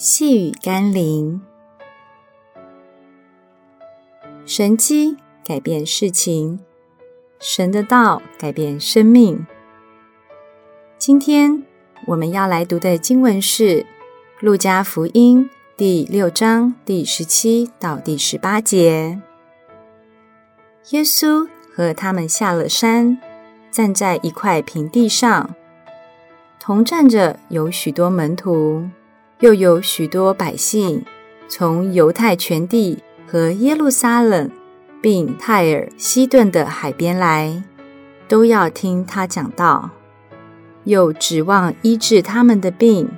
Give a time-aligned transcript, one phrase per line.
[0.00, 1.40] 细雨甘霖，
[4.46, 6.60] 神机改变事情，
[7.40, 9.44] 神的道改变生命。
[10.98, 11.64] 今天
[12.06, 13.80] 我们要来读的经文是
[14.38, 19.20] 《路加福音》第六章第十七到第十八节。
[20.90, 23.20] 耶稣和他们下了山，
[23.72, 25.56] 站在一块平地上。
[26.60, 28.88] 同站着有许多门徒，
[29.40, 31.04] 又有许多百姓，
[31.48, 34.50] 从犹太全地和耶路撒冷，
[35.00, 37.62] 并泰尔西顿的海边来，
[38.26, 39.90] 都要听他讲道，
[40.84, 43.08] 又指望医治他们的病。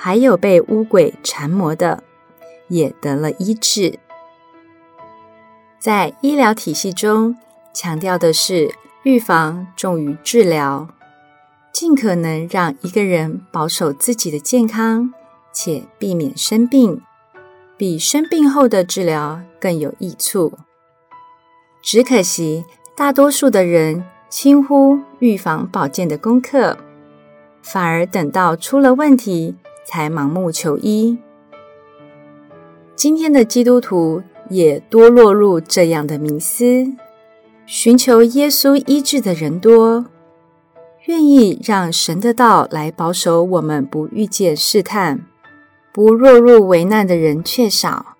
[0.00, 2.04] 还有被污鬼缠磨的，
[2.68, 3.98] 也得了医治。
[5.80, 7.36] 在医疗体系中，
[7.72, 10.86] 强调的是预防重于治疗。
[11.72, 15.12] 尽可能让一个人保守自己的健康，
[15.60, 17.02] 且避免生病，
[17.76, 20.52] 比生病后的治疗更有益处。
[21.82, 22.64] 只可惜，
[22.96, 26.78] 大多数的人轻忽预防保健的功课，
[27.60, 31.18] 反而等到出了问题才盲目求医。
[32.94, 36.86] 今天的基督徒也多落入这样的迷思，
[37.66, 40.06] 寻求耶稣医治的人多。
[41.06, 45.26] 愿意让神的道来保守我们不遇见试探、
[45.98, 48.14] 不落入危难的人却少。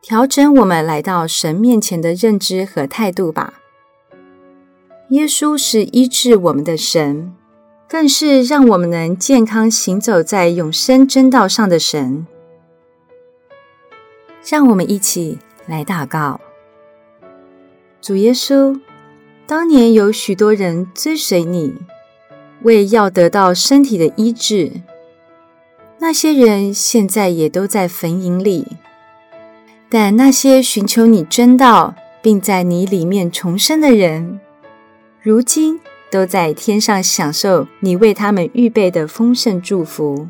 [0.00, 3.54] 调整我们来到神面前的认知和态度吧。
[5.08, 7.34] 耶稣是医治我们的神，
[7.88, 12.24] 更是让我们能健康行走在永生真道上的神。
[14.48, 16.40] 让我们一起来祷告：
[18.00, 18.80] 主耶稣。
[19.44, 21.74] 当年有许多人追随你，
[22.62, 24.70] 为要得到身体的医治。
[26.06, 28.76] 那些人现在也都在坟茔里，
[29.88, 34.38] 但那些寻求你真道，并在你里面重生的人，
[35.22, 35.80] 如今
[36.10, 40.28] 都在天上享受你为他们预备的丰盛祝福。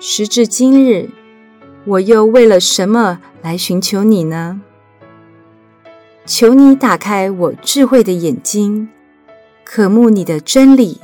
[0.00, 1.10] 时至今日，
[1.84, 4.62] 我又为了什么来寻求你呢？
[6.24, 8.88] 求你打开我智慧的眼睛，
[9.62, 11.02] 渴慕你的真理，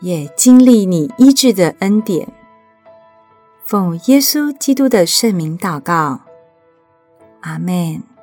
[0.00, 2.26] 也经历你医治的恩典。
[3.64, 6.20] 奉耶稣基督的圣名祷告，
[7.40, 8.13] 阿门。